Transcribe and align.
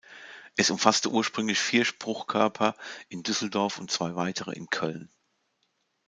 Es 0.55 0.71
umfasste 0.71 1.11
ursprünglich 1.11 1.59
vier 1.59 1.85
Spruchkörper 1.85 2.75
in 3.07 3.21
Düsseldorf 3.21 3.77
und 3.77 3.91
zwei 3.91 4.15
weitere 4.15 4.51
in 4.51 4.67
Köln. 4.67 5.09